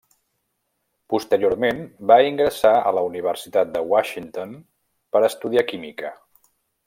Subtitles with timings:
[1.13, 4.57] Posteriorment va ingressar a la Universitat de Washington
[5.17, 6.15] per a estudiar química.